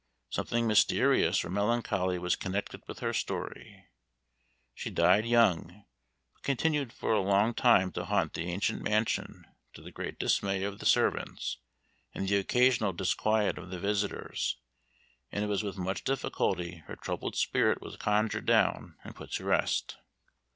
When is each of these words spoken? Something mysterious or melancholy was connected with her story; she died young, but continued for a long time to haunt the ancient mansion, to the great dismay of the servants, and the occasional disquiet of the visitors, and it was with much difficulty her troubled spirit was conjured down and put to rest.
Something 0.31 0.65
mysterious 0.65 1.45
or 1.45 1.51
melancholy 1.51 2.17
was 2.17 2.35
connected 2.35 2.81
with 2.87 3.01
her 3.01 3.13
story; 3.13 3.85
she 4.73 4.89
died 4.89 5.27
young, 5.27 5.85
but 6.33 6.41
continued 6.41 6.91
for 6.91 7.13
a 7.13 7.19
long 7.21 7.53
time 7.53 7.91
to 7.91 8.05
haunt 8.05 8.33
the 8.33 8.45
ancient 8.51 8.81
mansion, 8.81 9.45
to 9.73 9.81
the 9.83 9.91
great 9.91 10.17
dismay 10.17 10.63
of 10.63 10.79
the 10.79 10.87
servants, 10.87 11.59
and 12.15 12.27
the 12.27 12.37
occasional 12.37 12.93
disquiet 12.93 13.59
of 13.59 13.69
the 13.69 13.79
visitors, 13.79 14.57
and 15.31 15.43
it 15.43 15.47
was 15.47 15.61
with 15.61 15.77
much 15.77 16.03
difficulty 16.03 16.77
her 16.87 16.95
troubled 16.95 17.35
spirit 17.35 17.79
was 17.79 17.95
conjured 17.97 18.47
down 18.47 18.97
and 19.03 19.15
put 19.15 19.29
to 19.33 19.43
rest. 19.45 19.99